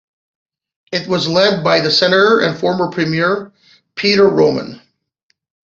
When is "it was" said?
0.91-1.27